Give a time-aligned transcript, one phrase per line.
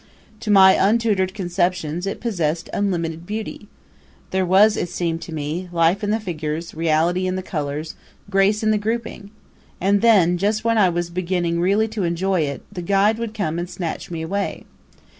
[0.39, 3.67] To my untutored conceptions it possessed unlimited beauty.
[4.31, 7.93] There was, it seemed to me, life in the figures, reality in the colors,
[8.27, 9.29] grace in the grouping.
[9.79, 13.59] And then, just when I was beginning really to enjoy it, the guide would come
[13.59, 14.65] and snatch me away.